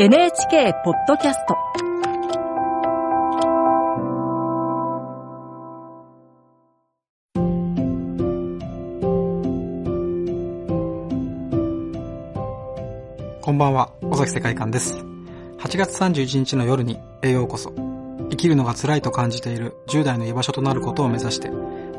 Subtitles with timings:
[0.00, 1.56] NHK ポッドキャスト
[13.42, 14.94] こんばんは、尾崎世界観です。
[15.58, 17.72] 8月31日の夜に栄養こそ。
[18.30, 21.50] 生きるのが辛いと感じている10代の居場所となることを目指して、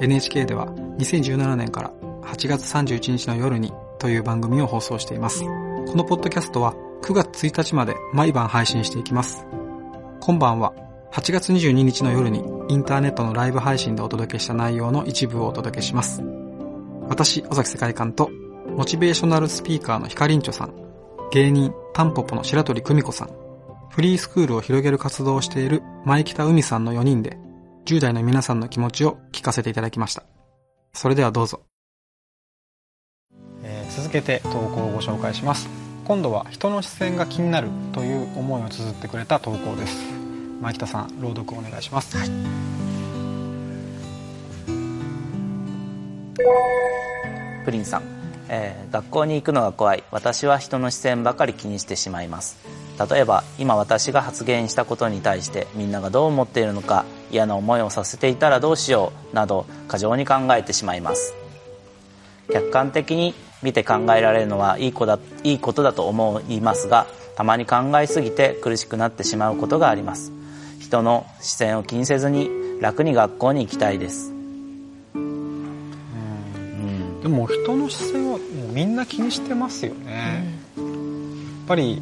[0.00, 1.90] NHK では2017年から
[2.22, 5.42] 8月31日の夜にという番組を放送しています。
[5.42, 5.48] こ
[5.96, 9.46] のポッドキャストは9月1日まで毎晩配信していきます。
[10.20, 10.74] 今晩は
[11.12, 16.22] 8月22日の夜にインターネットのライブ配信でお届けした内容の一部をお届けします。
[17.08, 18.30] 私、尾崎世界観と
[18.76, 20.74] モチベーショナルスピーカーのヒカリンチョさん、
[21.32, 23.30] 芸人タンポポの白鳥久美子さん、
[23.90, 27.38] フリースクールを広げる活動をしている前北海さんの4人で
[27.86, 30.24] 10代の皆さんの気持ちを聞かせていただきました。
[30.92, 31.62] それではどうぞ。
[33.62, 35.87] えー、続けて投稿をご紹介します。
[36.08, 39.94] 今度は人の視線が気になるという思いを綴ってくれた投稿です。
[40.62, 42.16] 前北さん、朗読お願いします。
[42.16, 42.30] はい、
[47.66, 48.18] プリンさん
[48.50, 52.56] えー、学校に行くのが怖い私は人の視線ばかり気にしてしまいます
[53.10, 61.34] 例えば今私が発言したことに対してみんながどう思っているのか嫌な思いをさせていたらどうしようなど過剰に考えてしまいます
[62.50, 67.06] 客観的に見て考えられるのはいい子だいいことだと思いますが
[67.36, 70.32] たまに考えすぎて苦しくなってしまうことがあります。
[70.80, 72.50] 人の視線を気にせずに
[72.80, 74.38] 楽に学校に行きたいです。
[77.22, 78.38] でも人の視線は
[78.72, 80.44] みんな気にしてますよね、
[80.78, 82.00] うん、やっぱり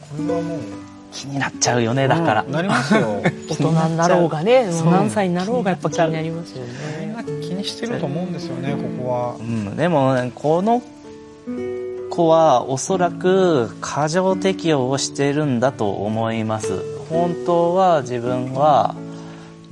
[0.00, 0.60] これはもう
[1.12, 3.22] 気になっちゃうよねだから、うん、なりますよ。
[3.48, 7.13] 大人になろうがね何歳になろうがやっぱ気になりますよね
[7.64, 10.82] にしてると思うんですよねここは、うん、でも、ね、この
[12.10, 16.80] 子はおそらく過剰適応をしているんだと思います。
[17.10, 18.94] 本当は自分は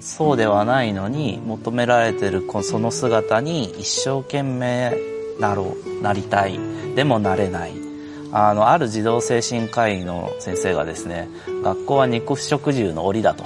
[0.00, 4.92] そうではないのに求められてるその姿に一生懸命
[5.38, 6.58] なろうなりたい。
[6.96, 7.72] でもなれない
[8.32, 11.28] あのある児童精神科医の先生がですね
[11.62, 13.44] 学校は肉食獣の檻だと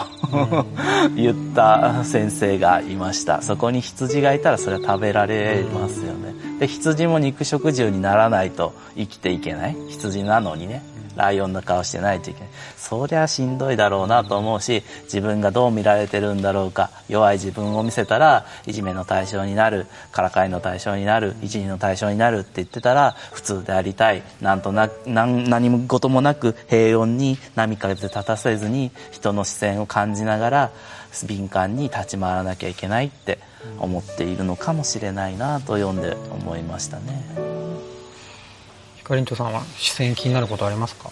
[1.17, 3.43] 言った先生がいました。
[3.43, 6.35] そこに羊がいたらそれは食べられますよね。
[6.61, 9.77] で羊も肉食獣にならないと生きていけない。
[9.89, 10.83] 羊なのにね
[11.17, 12.49] ライオンの顔してないといけない。
[12.77, 24.23] そりゃしんどいだろうなと思うし、自分がどう見られてるんだろうか、弱い自分を見せたら、いじめの対象になる、からかいの対象になる、いじりの対象になるって言ってたら、普通でありたい。
[24.41, 30.71] なんとなく、何何事もなく平穏に波風立たせずに、人の視線を感じながら、
[31.25, 33.39] 敏感に立ち回らなきゃいけないって
[33.79, 37.46] 思っているのかもしれないなと読んで思いましたね。
[39.07, 41.11] かりんちょさんは視線気になることありますか？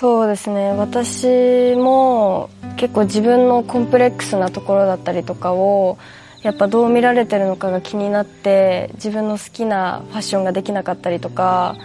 [0.00, 0.70] そうですね。
[0.72, 5.98] 私も結構自分のコンプレックスなところだったりとかを
[6.42, 11.76] やっぱどう見られてるのかが気になって自分の好きなファッションができなかったりとか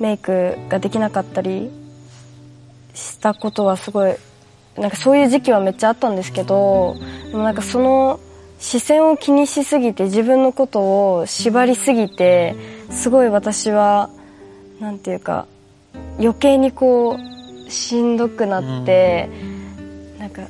[0.00, 1.70] メイクができなかったり
[2.92, 4.16] したことはすごい
[4.76, 6.96] なんかそういう時期はめっちゃあったんですけど
[7.30, 8.18] でもなんかその
[8.58, 12.56] 視線を気にしすぎて自分のことを縛りすぎて
[12.90, 14.10] すごい私は
[14.80, 15.46] なんていうか
[16.18, 20.42] 余計にこうしんどくなって、うん、なんか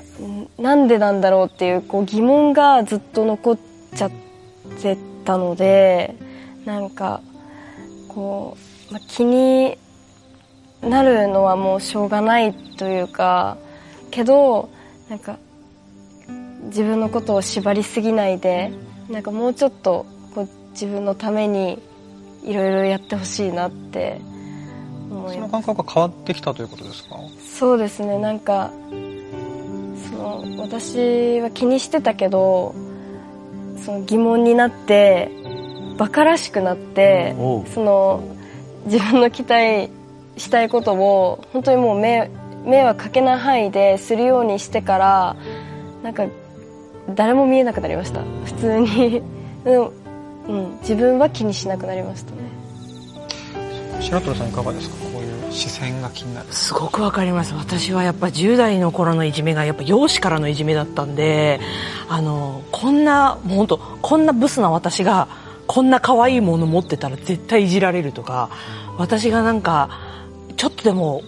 [0.58, 3.58] なんでなんだろうっていうこう疑問がずっと残っ
[3.94, 4.10] ちゃっ
[4.80, 6.14] てたので
[6.64, 7.20] なんか
[8.08, 8.56] こ
[8.90, 9.76] う、まあ、気に
[10.82, 13.56] なるのはもうしょうがないというか
[14.10, 14.70] けど
[15.08, 15.38] なんか
[16.66, 18.72] 自分のことを縛りすぎないで
[19.08, 21.80] なんかもうちょっとこう自分のために
[22.44, 24.20] いろいろやってほしいなって
[25.10, 27.16] 思いその感覚が変わってきたということですか？
[27.58, 28.18] そうですね。
[28.18, 28.70] なんか
[30.10, 32.74] その私は気にしてたけど
[33.84, 35.30] その疑問になって
[35.96, 37.34] 馬鹿らしくなって
[37.74, 38.22] その
[38.86, 39.90] 自分の期待
[40.36, 42.30] したいことを本当にもう迷
[42.64, 45.36] 迷惑かけない範囲でするようにしてから
[46.02, 46.26] なんか
[47.14, 48.20] 誰も見えなくなりました。
[48.44, 49.22] 普通に。
[50.46, 52.32] うん、自分は気にしなくなりました。
[52.32, 52.36] ね
[54.00, 54.96] 白鳥さんいかがですか？
[54.96, 56.46] こういう視線が気になる。
[56.52, 57.54] すごくわかります。
[57.54, 61.60] 私はやっぱ10代の頃のいじめがやっぱ容姿からのいじめだったんで
[62.08, 65.28] あのこんなもう本当こんなブスな私が
[65.66, 68.50] こんな可愛いもの持ってたら絶対いじられるとか
[68.98, 69.88] 私がなんか
[70.56, 71.22] ちょっとでも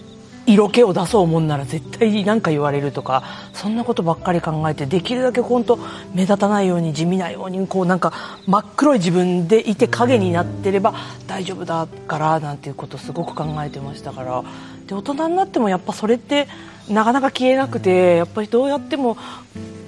[0.47, 3.23] 色気を出そうもんなら絶対何か言われるとか
[3.53, 5.77] そんなことばっかり考えてできるだけ本当
[6.13, 8.13] 目立たないように地味なようにこうなんか
[8.47, 10.93] 真っ黒い自分でいて影になってれば
[11.27, 14.43] 大丈夫だからなんていうことすごく考えてましたから。
[14.87, 16.47] で大人になってもやっぱそれって
[16.87, 19.17] なかなか消えなくてやっぱりどうやっても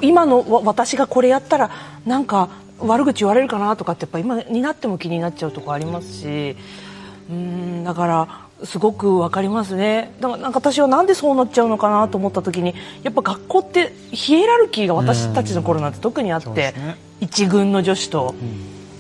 [0.01, 1.71] 今の私がこれやったら
[2.05, 6.57] なんか悪口言われるかなとかってやっぱ今になっても気になっちゃうとこありますし。
[7.29, 10.13] うんだからすごくわかりますね。
[10.19, 16.97] だからなんか私はなんでそうなっちゃうのかなと思った時にやっぱ学校ってヒエラルキーが私たちの頃なんて特にあって、そうね。
[17.21, 18.33] 一軍の女子と、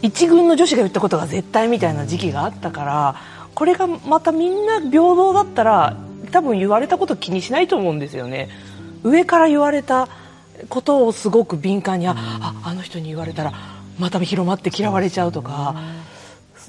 [0.01, 3.15] 一軍の女子が言ったことが絶対みたいな時期があったから
[3.55, 5.97] これがまたみんな平等だったら
[6.31, 8.49] 多分言われたこと気にしないと思うんですよね。
[9.03, 10.07] 上から言われた
[10.67, 13.53] ことをすごく敏感にあああの人に言われたら
[13.97, 15.75] また広まって嫌われちゃうとか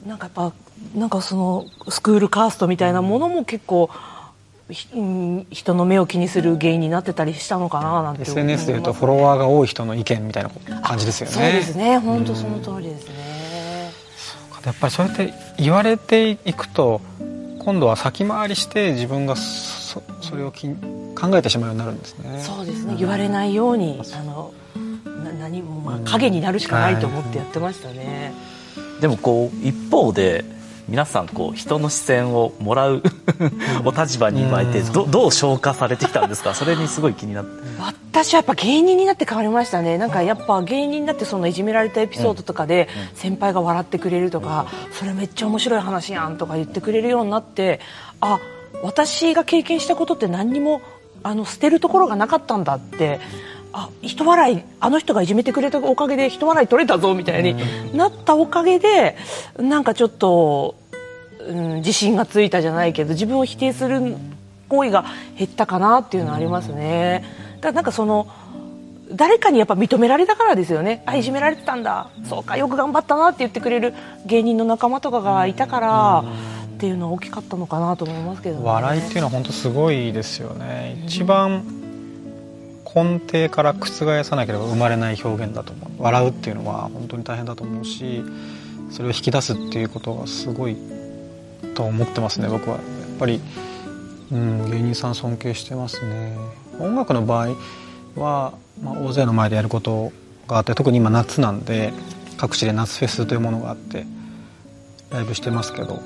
[0.07, 0.53] なんかやっぱ
[0.95, 3.91] なんかそのスクールカーストみたいなものも結構
[4.71, 10.51] ひうん人の目を気にする原因になってたりしたのかななんて SNS でいうとフォロワーが多い人の意見みたいな
[10.83, 11.33] 感じですよね。
[11.33, 11.99] そうですね。
[11.99, 13.93] 本当その通りですね、
[14.65, 17.01] やっぱりそうやって言われていくと
[17.59, 22.41] 今度は先回りして自分がそそれをき考えてしまうようになるんですね。
[22.43, 22.95] そうですね。
[22.97, 24.53] 言われないようにあの
[25.25, 28.33] な何もまあ影になるしかないと思ってやってましたね、
[29.01, 30.45] でもこう一方で
[30.89, 33.03] 皆さんこう人の視線をもらう
[33.85, 36.55] お立場に今いてどどう消化されてきたんですか？
[36.55, 37.51] それにすごい気になって。
[38.13, 39.97] 私はやっぱ芸人になって変わりましたね。
[39.99, 47.79] なんかやっぱ芸人になってそのいじめられたエピソードとかで先輩が笑ってくれるとかそれめっちゃ面白い話やんとか言ってくれるようになって
[48.21, 48.41] あ
[48.83, 50.81] 私が経験したことって何にも
[51.23, 53.21] あの捨てるところがなかったんだって
[53.73, 59.17] あ人笑いあの人がいじめてくれたおかげで人笑い取れたぞみたいになったおかげで
[59.59, 60.75] なんかちょっと、
[61.47, 64.17] うん、自信がついたじゃないけど自分を否定する
[64.69, 65.05] 行為が
[65.37, 67.25] 減ったかなっていうのはありますね。
[67.57, 68.29] だからなんかその
[69.13, 71.03] 誰かにやっぱ認められたからですよね。
[71.07, 72.11] あいじめられてたんだ。
[72.29, 73.95] そうかよく頑張ったなって言ってくれる
[74.27, 76.25] 芸人の仲間とかがいたから
[76.75, 81.03] っていうのは大きかったのかなと思いますけど、ね、笑いっていうのは本当すごいですよね。
[81.07, 81.80] 一番
[82.95, 86.03] 根底から覆さなければ生まれない表現だと思う。
[86.03, 88.23] 笑うっていうのは本当に大変だと思うし
[88.91, 90.77] それを引き出すっていうことがすごい
[91.75, 92.77] と思ってますね僕は。
[92.77, 93.41] やっぱり、
[94.33, 96.37] うん、芸人さん尊敬してますね。
[96.79, 97.49] 音楽の場合
[98.17, 100.13] は、まあ、大勢の前でやること
[100.49, 101.93] があって特に今夏なんで
[102.37, 104.07] 各地で夏フェスというものがあって
[105.11, 106.01] ライブしてますけど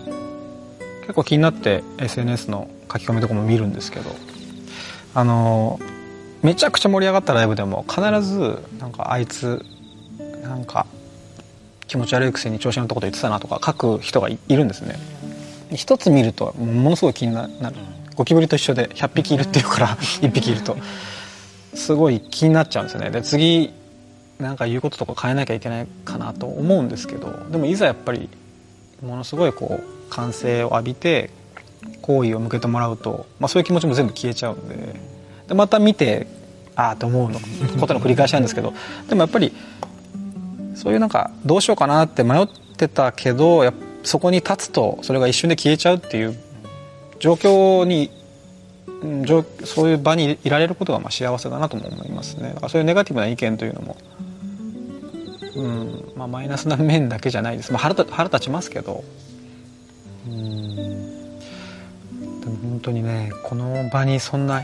[1.02, 4.10] 結構気になって SNS の書き込みとかも見るんですけど
[5.14, 5.78] あの
[6.44, 9.64] めちゃくちゃ盛り上がったライブでも必ずなんかあいつ
[10.42, 10.86] なんか
[11.86, 14.96] 気持ち悪いくせに調子乗ったこと言ってたなとか書く人がいいるんですね。
[15.74, 17.50] 一つ見るとものすごい気になる。
[18.14, 20.76] ゴキブリと一緒で100匹いるっていうから1匹いると。
[21.74, 23.10] すごい気になっちゃうんですよね。
[23.10, 23.72] で次
[24.38, 28.28] なんか言うこととか変えなきゃいけないかなと思うんですけどでもいざやっぱり
[29.02, 31.30] ものすごいこう歓声を浴びて
[32.02, 35.13] 好意を向けてもらうと、まあ、そういう気持ちも全部消えちゃうんで
[35.48, 36.26] でまた見て
[36.76, 37.40] ああと思うの。
[37.80, 38.72] ことの繰り返しなんですけど。
[39.08, 39.52] でもやっぱり
[40.74, 46.36] そういうなんかどうしようかなって迷ってたけどやそこに立つとそれが一瞬で消えちゃうっていう
[47.20, 48.10] 状況に
[49.64, 52.48] そういう場にいられることがまあ幸せだなとも思いますね。
[52.48, 53.96] だからそういうネガティブな意見というのも、
[55.56, 59.04] うんまあ、マイナスな面だけじゃないです、まあ、腹腹立ちますけど。
[60.26, 60.74] うん。
[62.40, 64.62] でも本当にねこの場にそんな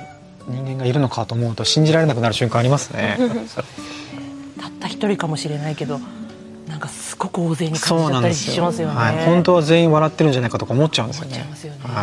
[0.49, 3.19] 人間がいるのかと思うと信じられなくなる瞬間ありますね。
[4.61, 6.01] たった一人かもしれないけど
[6.69, 8.95] なんかすごく大勢に感じちゃったりしますよね。
[8.95, 11.39] はい、本当は全員笑ってるんじゃないかとか思っちゃうんですよね。
[11.39, 11.45] ね。
[11.83, 12.03] は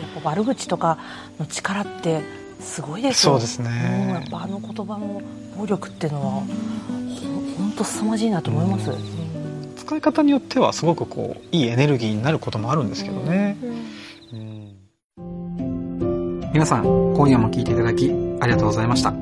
[0.00, 0.98] やっぱ悪口とか
[1.38, 2.22] の力って
[2.60, 3.32] すごいですよ。
[3.32, 4.06] そうですね。
[4.08, 5.22] うんやっぱあの言葉の
[5.56, 6.32] 暴力っていうのは
[7.58, 8.90] 本当凄まじいなと思います。
[8.90, 9.74] うん。
[9.76, 13.56] 使い方によってはすごくこういいエネルギーになることもあるんですけどね、
[16.52, 19.19] 皆さん今夜も聞いていただきありがとうございました。